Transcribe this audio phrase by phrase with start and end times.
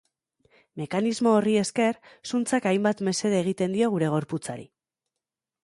[0.79, 1.99] Mekanismo horri esker,
[2.31, 4.69] zuntzak hainbat mesede egiten dio gure gorputzari.